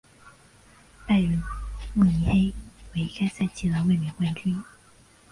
[1.05, 1.43] 拜仁
[1.93, 2.53] 慕尼黑
[2.99, 4.59] 为该赛季的卫冕冠军。